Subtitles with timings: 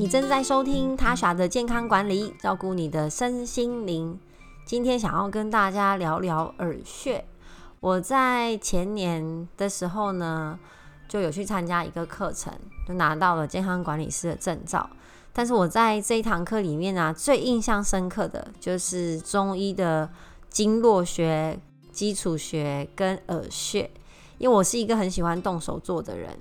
[0.00, 4.18] 你正在收听 Tasha 的健康管理，照顾你的身心灵。
[4.64, 7.22] 今天想要跟大家聊聊耳穴。
[7.80, 10.58] 我在前年的时候呢，
[11.06, 12.50] 就有去参加一个课程，
[12.88, 14.88] 就拿到了健康管理师的证照。
[15.34, 20.08] 但是我在这一堂课里面啊，最印象深刻的就是中医的
[20.48, 21.60] 经络学、
[21.92, 23.90] 基础学跟耳穴，
[24.38, 26.38] 因为我是一个很喜欢动手做的人。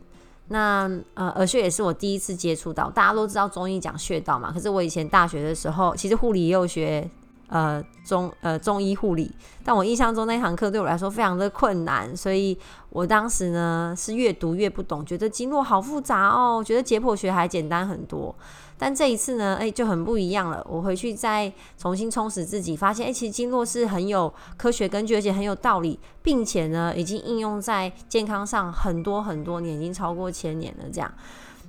[0.50, 2.90] 那呃，耳穴也是我第一次接触到。
[2.92, 7.10] 大家都知道中医讲穴道嘛，可是我以前大学的时候，其实护理也有学
[7.50, 9.32] 呃中呃中医护理，
[9.64, 12.58] 但我印象中那堂课对我来说非常的困难，所以
[12.90, 18.34] 我当时呢是越读越不懂，觉得经络好复杂哦，觉得解剖学还简单很多。
[18.82, 20.66] 但这一次呢，哎，就很不一样了。
[20.70, 30.86] 我回去再重新充实自己，发现，哎，其实经络是很有科学根据，而且很有道理，并且呢，已经应用在健康上很多很多年，已经超过千年了。
[30.94, 31.14] 这样，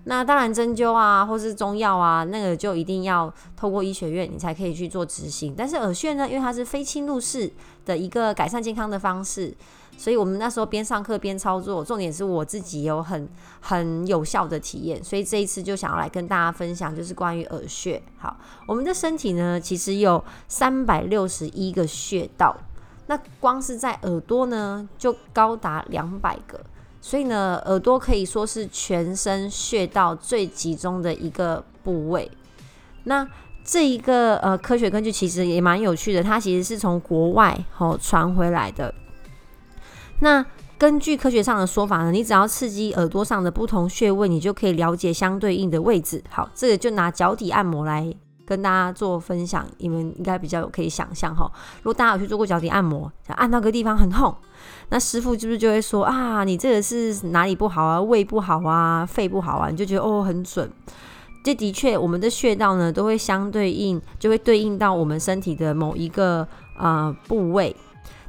[0.04, 5.54] 那当然针灸啊，或是中药啊，那个就一定要透过医学院，你才可以去做执行。
[5.56, 7.50] 但是耳穴呢，因为它是非侵入式
[7.84, 9.54] 的一个改善健康的方式。
[9.98, 13.28] 所以我们那时候边上课边操作，重点是我自己有很
[13.60, 18.02] 很有效的体验，所以这一次就想要来跟大家分享，就是关于耳穴。
[18.16, 18.34] 好，
[18.66, 22.56] 我们的身体呢，其实有三百六十一个穴道，
[23.08, 26.58] 那光是在耳朵呢，就高达两百个，
[27.00, 32.30] 所以呢，耳朵可以说是全身穴道最集中的一个部位。
[33.04, 33.26] 那
[33.64, 38.94] 这一个呃科学根据其实也蛮有趣的，它其实是从国外哦传回来的。
[40.20, 40.44] 那
[40.76, 46.22] 根据科学上的说法呢，你只要刺激耳朵上的不同穴位，你就可以了解相对应的位置。
[46.28, 48.14] 好，这个就拿脚底按摩来
[48.50, 51.48] 跟大家做分享，你们应该比较有可以想象哈。
[51.82, 54.34] 如果大家有去做过脚底按摩，按到个地方很痛，
[54.88, 58.02] 那师傅是不是就会说啊，你这个是哪里不好啊？
[58.02, 59.06] 胃不好啊？
[59.06, 59.68] 肺不好啊？
[59.70, 60.68] 你就觉得哦很准。
[61.44, 66.44] 这的确，我们的穴道呢都会相对应，就会对应到我们身体的某一个
[66.76, 67.76] 啊部位。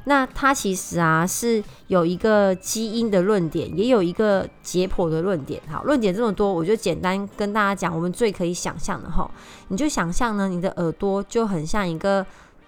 [0.04, 5.62] 那它其实啊是有一个基因的论点，也有一个解剖的论点。
[5.70, 9.30] 好，论点这么多，我就简单跟大家讲，我们最可以想象的哈，
[9.68, 12.26] 你就想象呢，你的耳朵就很像一个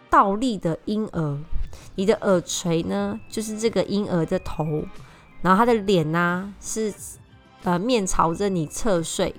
[0.09, 1.39] 倒立的婴儿，
[1.97, 4.85] 你的耳垂呢就是这个婴儿的头，
[5.43, 6.95] 然后他的脸呢、是
[7.65, 9.35] 呃面朝着你侧睡。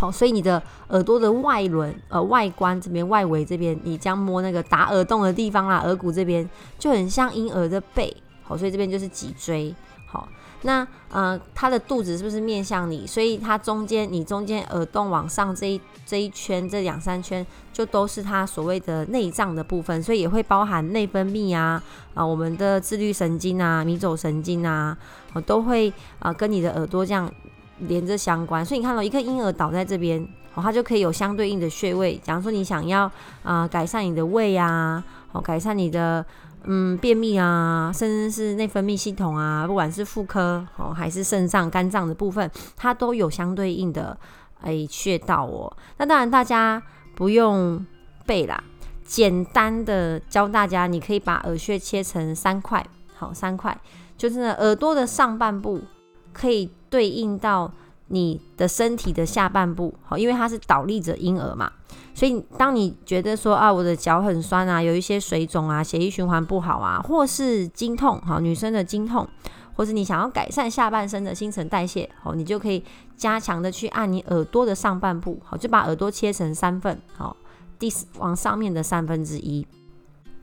[0.00, 8.16] 好，所以你的耳朵的外轮、呃外观这边、外围这边，你将摸那个打耳洞的地方啦，耳骨这边就很像婴儿的背。
[8.42, 9.74] 好，所以这边就是脊椎。
[10.06, 10.26] 好，
[10.62, 13.06] 那呃，它的肚子是不是面向你？
[13.06, 21.82] 所以它中间，你中间耳洞往上这一这一圈，这两三圈就都是它所谓的内脏的部分，所以也会包含内分泌啊
[22.14, 24.96] 啊，我们的自律神经啊、迷走神经啊，
[25.44, 27.30] 都会啊跟你的耳朵这样。
[27.88, 30.20] 连着相关，所以你看到一个婴儿倒在这边，
[30.54, 32.20] 哦，它就可以有相对应的穴位。
[32.22, 33.10] 假如说你想要
[33.42, 35.02] 啊、改善你的胃啊，
[35.32, 36.24] 哦，改善你的
[36.64, 44.16] 嗯便秘啊，甚至是内分泌系统啊，不管是妇科哦还是肾脏、肝脏的部分，它都有相对应的
[44.60, 45.74] 哎穴道哦。
[45.96, 46.82] 那当然大家
[47.14, 47.84] 不用
[48.26, 48.62] 背啦，
[49.04, 52.84] 简单的教大家，你可以把耳穴切成三块，
[53.16, 53.76] 好，三块
[54.18, 55.80] 就是耳朵的上半部。
[56.32, 57.72] 可以对应到
[58.08, 61.70] 你的身体的下半部，好，因为它是倒立着婴儿嘛，
[62.12, 69.26] 所以当你觉得说啊，我的脚很酸啊，有一些水肿啊，血液循环不好啊，或是经痛，好，女生的经痛，
[69.76, 72.82] 或是你想要改善下半身的新陈代谢，好，你就可以
[73.16, 77.36] 加强的去按你耳朵的上半部，好，就把耳朵切成三份，好，
[77.78, 79.64] 第往上面的三分之一。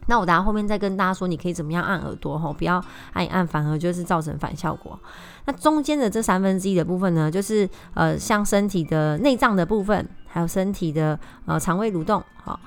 [0.08, 4.98] 那我等下后面再跟大家说，你可以怎么样按耳朵吼，不要按一按，反而就是造成反效果。
[5.46, 12.60] 那中间的这三分之一的部分呢，就是呃像身体的内脏的部分，还有身体的呃肠胃蠕动，好，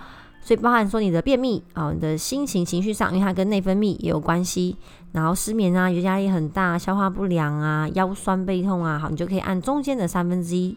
[0.43, 4.77] 所以包含说你的便秘啊，你的心情情绪上，因为它跟内分泌也有关系，
[5.13, 10.77] 然后失眠啊，有压力很大，消化不良啊，腰酸背痛啊，好，你就可以按中间的三分之一。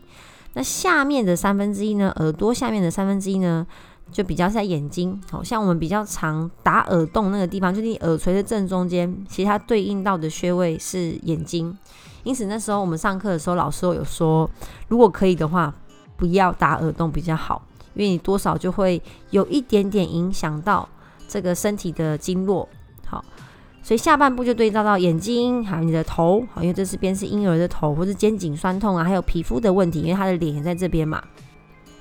[0.56, 3.66] 那下面的三分之一呢，耳朵下面的三分之一呢？
[4.14, 11.76] 就比较在眼睛，好像我们比较常打耳洞那个地方，就是你耳垂的正中间，其实它对应到的穴位是眼睛。
[12.24, 14.50] 因此那时候我们上课的时候，老师有说，
[14.88, 15.74] 如果可以的话，
[16.16, 17.62] 不要打耳洞比较好，
[17.96, 19.02] 因为你多少就会
[19.32, 20.88] 有一点点影响到
[21.28, 22.70] 这个身体的经络。
[23.06, 23.26] 好，
[23.82, 31.22] 所以下半部就对照到眼睛，还有你的头，好，因为这是边是婴儿的头，或是肩颈酸痛啊，还有皮肤的问题，因为他的脸也在这边嘛。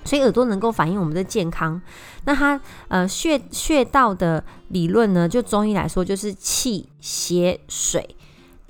[0.04, 1.80] 所以耳朵能够反映我们的健康。
[2.24, 8.16] 那它呃穴穴道的理论呢，就中医来说就是气血水，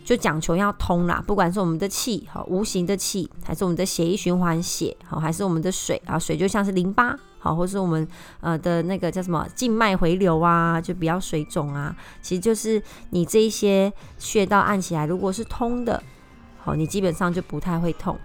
[0.05, 8.07] 就讲求要通啦，不管是我们的气哈，无形的气，还是我们的血液循环血好，还是我们的水啊，水就像是淋巴好，或是我们
[8.41, 16.03] 呃的那个叫什么静脉回流啊，就比较水肿啊，其实就是你这一些穴道按起来，如果是通的，
[16.63, 18.19] 好，你基本上就不太会痛。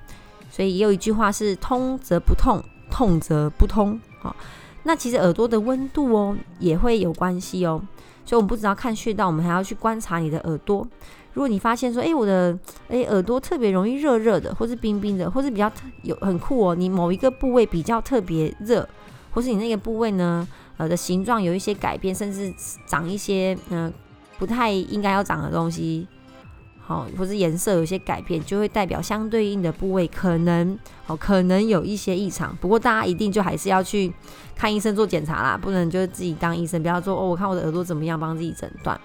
[0.49, 2.63] 所以也有一句话是通则不痛，
[2.97, 3.99] 痛则不通。
[4.19, 4.35] 好，
[4.81, 7.79] 那其实耳朵的温度哦也会有关系哦。
[8.25, 10.85] 所以我们不只要看穴道，我们还要去观察你的耳朵。
[11.33, 12.57] 如果你发现说，哎，我的
[12.89, 18.89] 哎耳朵特别容易热热的，或是冰冰的，或是比较特有很酷哦，你某一个部位比较特别热，
[19.29, 20.47] 或是你那个部位呢，
[20.77, 22.51] 呃的形状有一些改变，甚至
[22.87, 23.93] 长一些嗯、呃、
[24.39, 26.07] 不太应该要长的东西，
[26.87, 32.55] 好，或是颜色有些改变，就会代表相对应的部位可能哦可能有一些异常。
[32.61, 34.09] 不过大家一定就还是要去
[34.55, 38.97] 看医生做检查啦，不能就是自己当医生，不要说哦，我看我的耳朵怎么样，帮自己诊断。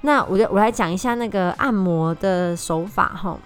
[0.00, 3.38] 那我就我来讲一下那个按摩的手法哈，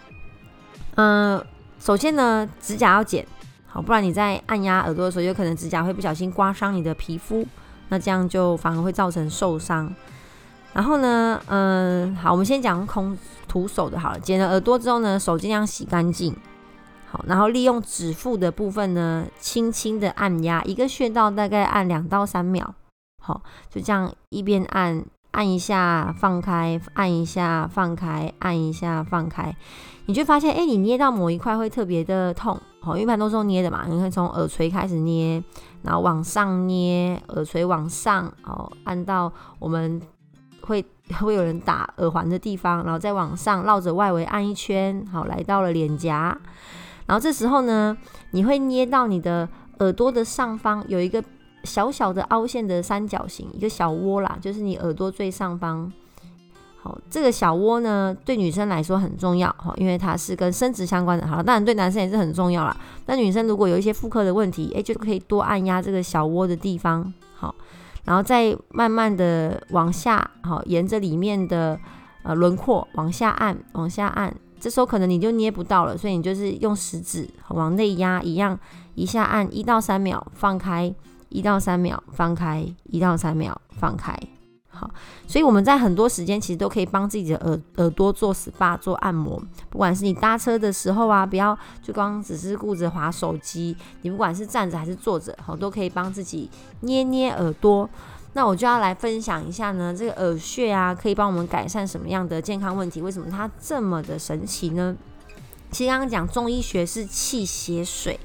[0.95, 1.45] 嗯，
[1.79, 3.27] 首先呢，指甲要剪
[3.67, 7.47] 好，不然你在按压耳朵的时候，有可能指甲会不小心刮伤你的皮肤，
[7.91, 9.95] 那这样就反而会造成受伤。
[10.73, 13.17] 然后呢，嗯，好，我们先讲空
[13.49, 16.35] 徒手的好了，剪了耳朵之后呢，手尽量洗干净，
[17.11, 22.75] 好，然后利用指腹的部分呢，轻轻的按压一个穴道，大概按两到三秒，
[23.21, 25.05] 好，就这样一边按。
[25.33, 29.55] 按一下，放开，按一下，放开，按一下，放开，
[30.07, 35.41] 你就发现，哎，你捏到某一块会特别的痛，好，一般都是用捏的嘛，你可以从耳垂开始捏，
[35.83, 40.03] 然后往上捏，耳垂往上，好，按到我们
[40.71, 40.85] 会
[41.21, 46.39] 会有人打耳环的地方，然后再往上绕着外围按一圈，好，来到了脸颊，
[47.07, 47.97] 然后这时候呢，
[48.31, 49.49] 你会捏到你的
[49.81, 51.23] 耳朵的上方有一个。
[51.63, 55.93] 小小的凹陷的三角形，一个小窝啦，就是你耳朵最上方。
[56.83, 61.27] 好，这个小窝呢，对女生来说很重要，哈，因为它是跟生殖相关的。
[61.27, 62.75] 好，当然对男生也是很重要啦。
[63.05, 67.13] 那女生如果有一些妇科的问题，哎，就可以多按压这个小窝的地方，
[68.05, 71.79] 然后再慢慢的往下，好，沿着里面的
[72.23, 74.35] 呃轮廓往下按，往下按。
[74.59, 78.59] 这时候可能你就捏不到了，所以你就是用食指往内压，一样
[78.95, 80.95] 一下按一到三秒，放开。
[81.33, 84.19] 一到三秒放开，一到三秒放开。
[84.73, 84.89] 好，
[85.27, 89.43] 所以我们在很多时间其实都可以帮自己的耳耳朵做 SPA 做按摩。
[89.69, 96.49] 不管是你搭车的时候啊，不要就光只是顾着划手机，你不管是站着还是坐着，好，都可以帮自己
[96.81, 97.89] 捏捏耳朵。
[98.33, 103.03] 那我就要来分享一下呢，这个耳穴啊，可以帮我们改善什么样的健康问题？
[103.03, 104.97] 为什么它这么的神奇呢？
[105.73, 108.19] 其实刚刚讲中医学是气血水，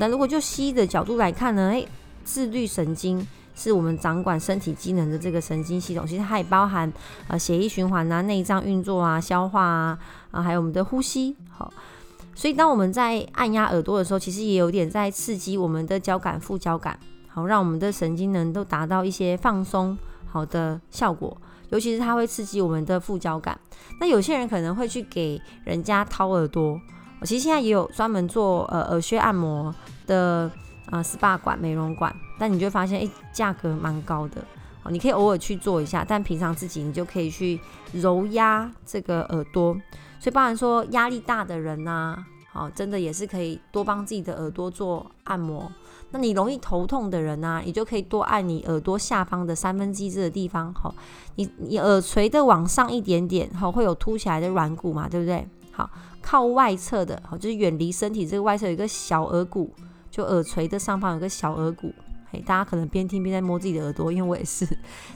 [0.00, 1.88] 但如果就西医的角度来看呢，诶。
[2.24, 3.24] 自律神经
[3.56, 6.92] 是我们掌管身体机能的这个神经系统，其实它也包含
[7.26, 9.98] 呃血液循环啊、内脏运作啊、消化啊
[10.30, 11.34] 啊，还有我们的呼吸。
[11.48, 11.72] 好，
[12.34, 16.98] 所以当我们在按压耳朵的时候，其实也有点在刺激我们的交感副交感，
[17.28, 21.34] 好，让我们的神经能都达到一些放松好的效果。
[21.70, 23.58] 尤其是它会刺激我们的副交感。
[24.00, 26.78] 那有些人可能会去给人家掏耳朵，
[27.22, 29.74] 其实现在也有专门做呃耳穴按摩
[30.06, 30.50] 的。
[30.90, 34.40] 啊、，SPA 馆、美容馆，但你就发现，哎，价格蛮高的
[34.82, 34.90] 哦。
[34.90, 37.60] 你可以偶尔去做一下，但平常自己你就可以去
[37.92, 39.74] 揉压这个耳朵。
[40.20, 45.70] 所以，包含说压力大的人呐、好、真的也是可以多帮自己的耳朵做按摩。
[46.12, 50.72] 那你容易头痛的人呐、啊，你就可以多按你耳朵下方的三分之一这个地方。
[50.72, 50.94] 好、
[51.34, 55.46] 你你耳垂的往上一点点，好、会有凸起来的软骨嘛，对不对？
[55.72, 55.90] 好，
[56.22, 59.74] 靠外侧的，好，就是远离身体这个外侧有一个小耳骨。
[60.16, 61.92] 就耳垂的上方有个小耳骨，
[62.32, 64.66] 嘿，大家可能边听边在摸自己的耳朵，因为我也是。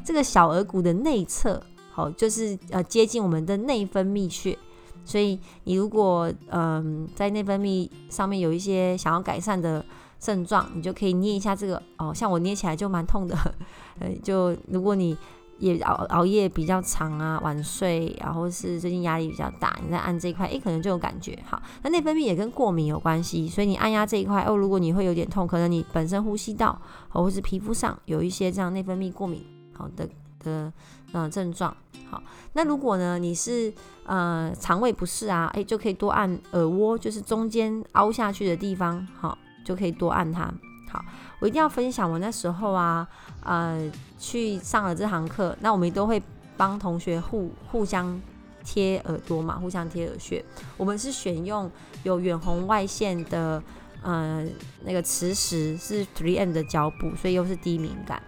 [0.04, 1.58] 这个小耳骨的内侧，
[1.90, 4.58] 好，就是呃接近我们的内分泌穴，
[5.02, 9.82] 所以你如果嗯、在内分泌上面有一些想要改善的
[10.18, 13.34] 症状，你就可以捏一下这个哦，像我捏起来就蛮痛的，
[14.00, 15.16] 呃，就如果你。
[15.60, 21.38] 也熬熬夜比较长啊，晚睡，然后是最近压力比较大，你在按这一块，诶，可能就有感觉。
[21.46, 30.08] 好，那内分泌也跟过敏有关系，所以你按压这一块哦，如果你会有点痛，可能你本身呼吸道或是皮肤上有一些这样内分泌过敏好的
[30.42, 30.72] 的
[31.12, 31.76] 呃症状。
[32.10, 32.20] 好，
[32.54, 33.72] 那如果呢你是
[34.04, 40.52] 呃肠胃不适啊，诶，就可以多按耳窝，就是中间凹下去的地方，好，就可以多按它。
[40.90, 41.04] 好，
[41.38, 43.06] 我一定要分享我那时候啊，
[43.44, 46.20] 呃，去上了这堂课，那我们都会
[46.56, 48.20] 帮同学互互相
[48.64, 50.44] 贴耳朵嘛，互相贴耳穴。
[50.76, 51.70] 我们是选用
[52.02, 53.62] 有远红外线的，
[54.02, 54.44] 呃，
[54.84, 58.20] 那个磁石是 3M 的胶布，所以又是低敏感。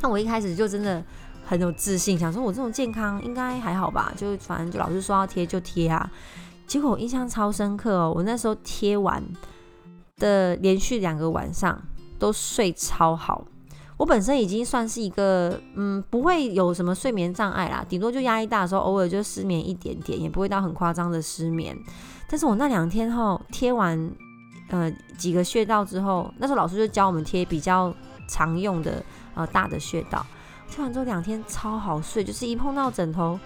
[0.00, 1.02] 那我一开始就真的
[1.44, 6.10] 很有自信，想说我这种健康应该还好吧，就反正就老师说要贴就贴啊。
[6.66, 9.22] 结果我印象超深刻哦，我那时候贴完
[10.20, 11.82] 的连续两个晚上
[12.20, 13.44] 都睡超好。
[13.96, 21.76] 我本身已经算是一个嗯，不会有什么睡眠障碍啦，顶多就压力大的时候偶尔就失眠一点点，也不会到很夸张的失眠。
[22.28, 24.10] 但是我那两天后贴完
[24.70, 27.92] 呃几个穴道之后，那时候老师就教我们贴比较
[28.26, 30.24] 常用的呃大的穴道，
[30.70, 33.38] 贴完之后两天超好睡，就是一碰到枕头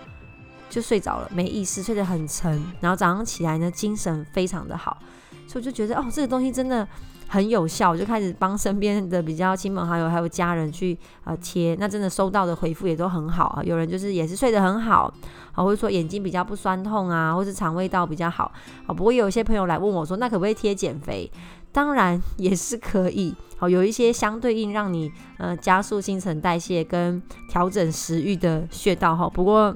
[0.70, 4.98] 就睡着了，没意识，睡得很沉，然后早上起来呢精神非常的好，
[5.46, 6.86] 所以我就觉得哦这个东西真的。
[7.26, 13.62] 很有效，我就开始帮身边的比较亲朋好友还有家人去呃贴，那真的收到的回复也都很好啊。
[13.64, 15.12] 有人就是也是睡得很好，
[15.52, 18.52] 啊，或者说眼睛比较不酸痛啊，或是肠胃道比较好
[18.86, 18.94] 啊。
[18.94, 21.28] 不过有一些朋友来问我说，那可不可以贴减肥？
[21.72, 29.28] 当然也是可以，好，有一些相对应让你呃加速新陈代谢跟调整食欲的穴道哈。
[29.28, 29.74] 不过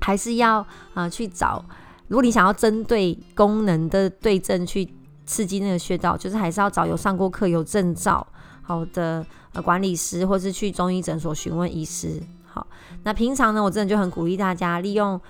[0.00, 0.64] 还是要
[0.94, 1.62] 啊去找，
[2.08, 4.88] 如果你想要针对功能的对症去。
[5.30, 8.26] 刺激那个穴道，就是还是要找有上过课、有证照
[8.62, 9.22] 好的
[9.52, 12.18] 呃管理师，或是去中医诊所询问医师。
[12.46, 12.66] 好，
[13.02, 15.20] 那平常呢，我真的就很鼓励大家利用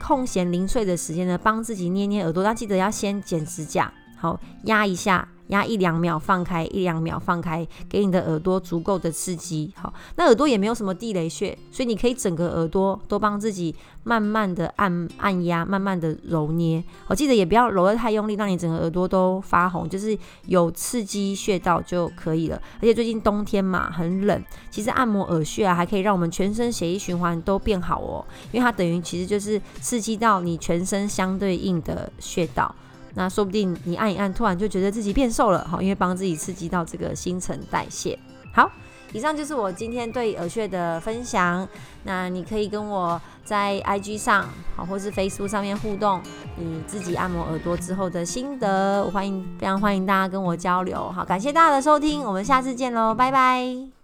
[0.00, 2.44] 空闲零碎的时间呢，帮自己捏捏耳朵。
[2.44, 5.26] 但记得要先剪指甲，好压一下。
[5.50, 9.72] 压一两秒，放开一两秒，放开，给你的耳朵足够的刺激。
[9.74, 13.74] 好，那耳朵也没有什么地雷穴，所以你可以整个耳朵都帮自己
[14.04, 16.80] 慢慢的按按压，慢慢的揉捏。
[17.08, 22.56] 我记得也不要揉得太用力，让你整个耳朵都发红，就是有刺激穴道就可以了。
[22.76, 32.72] 而且最近冬天嘛，很冷，其实按摩耳穴啊，还可以让我们全身血液循环都变好哦，因为它等于其实就是刺激到你全身相对应的穴道。
[33.14, 38.18] 那说不定你按一按，突然就觉得自己变瘦了，好，因为帮自己刺激到这个新陈代谢。
[38.52, 38.70] 好，
[39.12, 41.66] 以上就是我今天对耳穴的分享。
[42.04, 46.20] 那你可以跟我在 IG 上，好，或是 Facebook 上面互动，
[46.56, 51.10] 你自己按摩耳朵之后的心得，我欢迎，非常欢迎大家跟我交流。
[51.12, 53.99] 好，感谢大家的收听，我们下次见喽，拜拜。